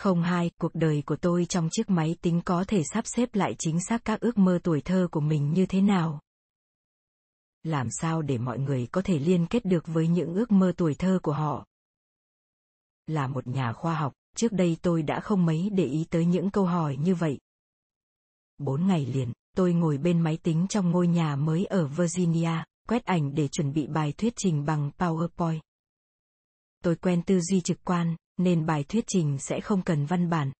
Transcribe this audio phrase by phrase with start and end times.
[0.00, 3.54] Không hai, cuộc đời của tôi trong chiếc máy tính có thể sắp xếp lại
[3.58, 6.20] chính xác các ước mơ tuổi thơ của mình như thế nào.
[7.62, 10.94] Làm sao để mọi người có thể liên kết được với những ước mơ tuổi
[10.94, 11.66] thơ của họ?
[13.06, 16.50] Là một nhà khoa học, trước đây tôi đã không mấy để ý tới những
[16.50, 17.38] câu hỏi như vậy.
[18.58, 23.04] Bốn ngày liền, tôi ngồi bên máy tính trong ngôi nhà mới ở Virginia, quét
[23.04, 25.60] ảnh để chuẩn bị bài thuyết trình bằng PowerPoint.
[26.84, 30.52] Tôi quen tư duy trực quan, nên bài thuyết trình sẽ không cần văn bản.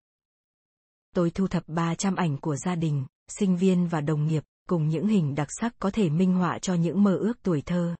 [1.14, 5.08] Tôi thu thập 300 ảnh của gia đình, sinh viên và đồng nghiệp, cùng những
[5.08, 7.96] hình đặc sắc có thể minh họa cho những mơ ước tuổi thơ.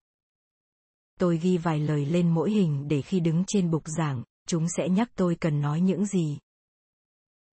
[1.20, 4.89] Tôi ghi vài lời lên mỗi hình để khi đứng trên bục giảng, chúng sẽ
[4.89, 6.39] nhắc tôi cần nói những gì.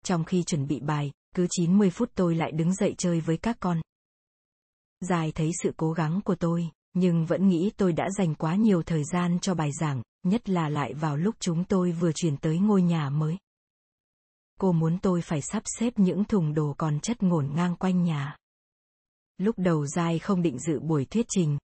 [0.04, 3.56] Trong khi chuẩn bị bài, cứ 90 phút tôi lại đứng dậy chơi với các
[3.60, 3.80] con.
[5.00, 8.82] Dài thấy sự cố gắng của tôi, nhưng vẫn nghĩ tôi đã dành quá nhiều
[8.82, 12.58] thời gian cho bài giảng, nhất là lại vào lúc chúng tôi vừa chuyển tới
[12.58, 13.38] ngôi nhà mới.
[14.60, 18.36] Cô muốn tôi phải sắp xếp những thùng đồ còn chất ngổn ngang quanh nhà.
[19.38, 21.58] Lúc đầu Giai không định dự buổi thuyết trình.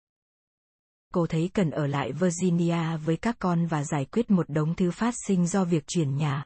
[1.15, 4.91] Cô thấy cần ở lại Virginia với các con và giải quyết một đống thứ
[4.91, 6.45] phát sinh do việc chuyển nhà.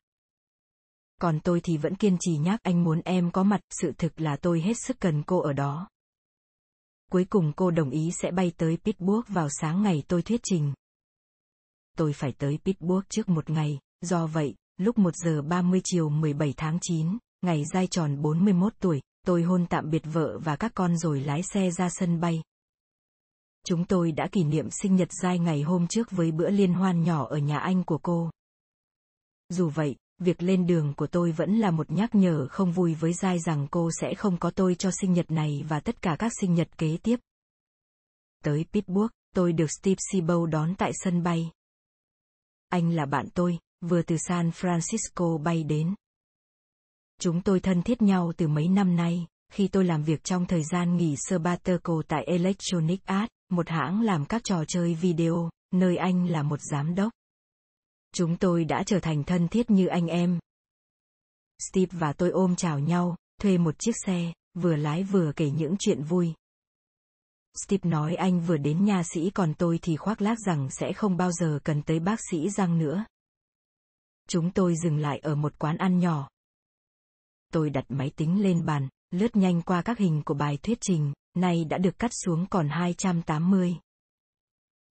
[1.21, 4.37] Còn tôi thì vẫn kiên trì nhắc anh muốn em có mặt, sự thực là
[4.37, 5.89] tôi hết sức cần cô ở đó.
[7.11, 10.73] Cuối cùng cô đồng ý sẽ bay tới Pittsburgh vào sáng ngày tôi thuyết trình.
[11.97, 16.55] Tôi phải tới Pittsburgh trước một ngày, do vậy, lúc 1 giờ 30 chiều 17
[16.57, 20.97] tháng 9, ngày giai tròn 41 tuổi, tôi hôn tạm biệt vợ và các con
[20.97, 22.43] rồi lái xe ra sân bay.
[23.67, 27.03] Chúng tôi đã kỷ niệm sinh nhật giai ngày hôm trước với bữa liên hoan
[27.03, 28.31] nhỏ ở nhà anh của cô.
[29.49, 33.13] Dù vậy, việc lên đường của tôi vẫn là một nhắc nhở không vui với
[33.13, 36.33] giai rằng cô sẽ không có tôi cho sinh nhật này và tất cả các
[36.41, 37.21] sinh nhật kế tiếp.
[38.45, 41.51] Tới Pittsburgh, tôi được Steve Sibo đón tại sân bay.
[42.69, 45.95] Anh là bạn tôi, vừa từ San Francisco bay đến.
[47.21, 50.63] Chúng tôi thân thiết nhau từ mấy năm nay, khi tôi làm việc trong thời
[50.73, 56.27] gian nghỉ sabbatical tại Electronic Arts, một hãng làm các trò chơi video, nơi anh
[56.27, 57.13] là một giám đốc.
[58.13, 60.39] Chúng tôi đã trở thành thân thiết như anh em.
[61.59, 65.77] Steve và tôi ôm chào nhau, thuê một chiếc xe, vừa lái vừa kể những
[65.79, 66.35] chuyện vui.
[67.67, 71.17] Steve nói anh vừa đến nha sĩ còn tôi thì khoác lác rằng sẽ không
[71.17, 73.05] bao giờ cần tới bác sĩ răng nữa.
[74.29, 76.29] Chúng tôi dừng lại ở một quán ăn nhỏ.
[77.53, 81.13] Tôi đặt máy tính lên bàn, lướt nhanh qua các hình của bài thuyết trình,
[81.35, 83.77] nay đã được cắt xuống còn 280.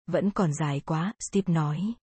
[0.07, 1.95] Vẫn còn dài quá, Steve nói.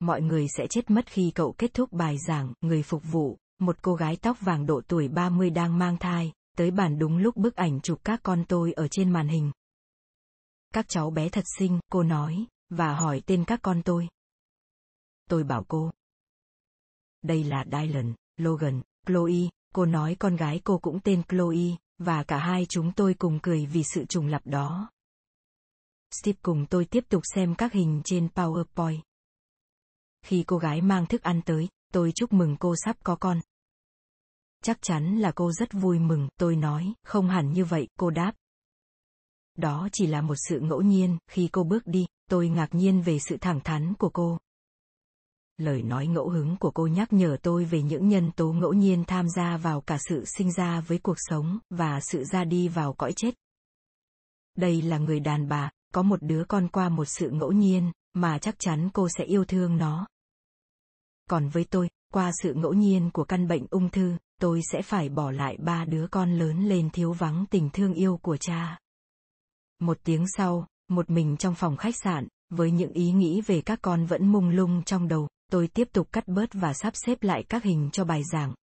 [0.00, 3.82] Mọi người sẽ chết mất khi cậu kết thúc bài giảng, người phục vụ, một
[3.82, 7.56] cô gái tóc vàng độ tuổi 30 đang mang thai, tới bàn đúng lúc bức
[7.56, 9.52] ảnh chụp các con tôi ở trên màn hình.
[10.74, 14.08] Các cháu bé thật xinh, cô nói, và hỏi tên các con tôi.
[15.28, 15.90] Tôi bảo cô.
[17.22, 22.38] Đây là Dylan, Logan, Chloe, cô nói con gái cô cũng tên Chloe, và cả
[22.38, 24.90] hai chúng tôi cùng cười vì sự trùng lập đó.
[26.10, 29.00] Steve cùng tôi tiếp tục xem các hình trên PowerPoint.
[30.22, 33.40] Khi cô gái mang thức ăn tới, tôi chúc mừng cô sắp có con.
[34.62, 38.32] Chắc chắn là cô rất vui mừng, tôi nói, không hẳn như vậy, cô đáp.
[39.56, 43.18] Đó chỉ là một sự ngẫu nhiên, khi cô bước đi, tôi ngạc nhiên về
[43.18, 44.38] sự thẳng thắn của cô.
[45.56, 49.04] Lời nói ngẫu hứng của cô nhắc nhở tôi về những nhân tố ngẫu nhiên
[49.06, 52.92] tham gia vào cả sự sinh ra với cuộc sống và sự ra đi vào
[52.92, 53.34] cõi chết.
[54.56, 58.38] Đây là người đàn bà, có một đứa con qua một sự ngẫu nhiên, mà
[58.38, 60.06] chắc chắn cô sẽ yêu thương nó.
[61.30, 65.08] Còn với tôi, qua sự ngẫu nhiên của căn bệnh ung thư, tôi sẽ phải
[65.08, 68.78] bỏ lại ba đứa con lớn lên thiếu vắng tình thương yêu của cha.
[69.78, 73.78] Một tiếng sau, một mình trong phòng khách sạn, với những ý nghĩ về các
[73.82, 77.44] con vẫn mông lung trong đầu, tôi tiếp tục cắt bớt và sắp xếp lại
[77.48, 78.54] các hình cho bài giảng.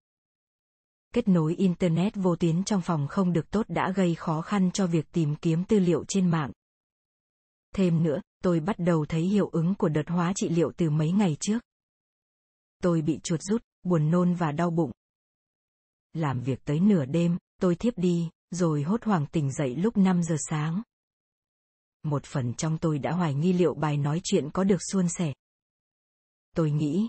[1.14, 4.86] Kết nối Internet vô tuyến trong phòng không được tốt đã gây khó khăn cho
[4.86, 6.52] việc tìm kiếm tư liệu trên mạng.
[7.74, 11.12] Thêm nữa, tôi bắt đầu thấy hiệu ứng của đợt hóa trị liệu từ mấy
[11.12, 11.58] ngày trước.
[12.82, 14.90] Tôi bị chuột rút, buồn nôn và đau bụng.
[16.12, 20.22] Làm việc tới nửa đêm, tôi thiếp đi, rồi hốt hoảng tỉnh dậy lúc 5
[20.22, 20.82] giờ sáng.
[22.02, 25.34] Một phần trong tôi đã hoài nghi liệu bài nói chuyện có được suôn sẻ.
[26.56, 27.08] Tôi nghĩ,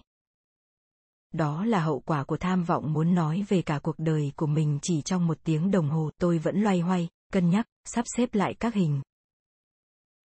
[1.32, 4.80] đó là hậu quả của tham vọng muốn nói về cả cuộc đời của mình
[4.82, 6.10] chỉ trong một tiếng đồng hồ.
[6.18, 9.02] Tôi vẫn loay hoay, cân nhắc, sắp xếp lại các hình.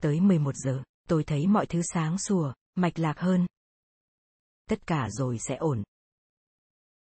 [0.02, 3.46] Tới 11 giờ, tôi thấy mọi thứ sáng sủa, mạch lạc hơn.
[4.68, 5.82] Tất cả rồi sẽ ổn.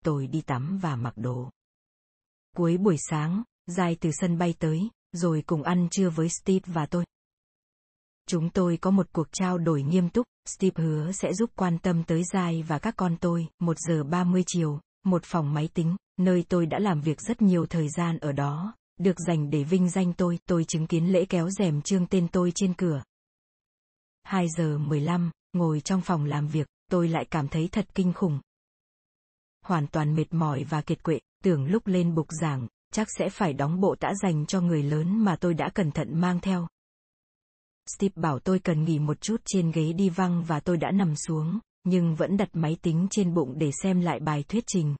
[0.03, 1.49] Tôi đi tắm và mặc đồ.
[2.55, 6.85] Cuối buổi sáng, Giai từ sân bay tới, rồi cùng ăn trưa với Steve và
[6.85, 7.05] tôi.
[8.27, 12.03] Chúng tôi có một cuộc trao đổi nghiêm túc, Steve hứa sẽ giúp quan tâm
[12.03, 16.45] tới Giai và các con tôi, 1 giờ 30 chiều, một phòng máy tính, nơi
[16.49, 20.13] tôi đã làm việc rất nhiều thời gian ở đó, được dành để vinh danh
[20.13, 23.03] tôi, tôi chứng kiến lễ kéo rèm trương tên tôi trên cửa.
[24.27, 28.39] 2 giờ 15, ngồi trong phòng làm việc, tôi lại cảm thấy thật kinh khủng.
[29.65, 33.53] Hoàn toàn mệt mỏi và kiệt quệ, tưởng lúc lên bục giảng, chắc sẽ phải
[33.53, 36.67] đóng bộ tã dành cho người lớn mà tôi đã cẩn thận mang theo.
[37.97, 41.15] Steve bảo tôi cần nghỉ một chút trên ghế đi văng và tôi đã nằm
[41.15, 44.95] xuống, nhưng vẫn đặt máy tính trên bụng để xem lại bài thuyết trình.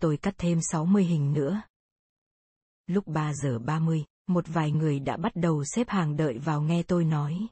[0.00, 1.62] Tôi cắt thêm 60 hình nữa.
[2.86, 6.82] Lúc 3 giờ 30, một vài người đã bắt đầu xếp hàng đợi vào nghe
[6.82, 7.48] tôi nói.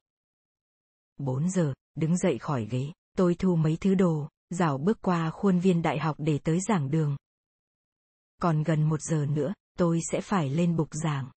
[1.19, 5.59] 4 giờ, đứng dậy khỏi ghế, tôi thu mấy thứ đồ, dạo bước qua khuôn
[5.59, 7.17] viên đại học để tới giảng đường.
[8.43, 11.31] Còn gần một giờ nữa, tôi sẽ phải lên bục giảng.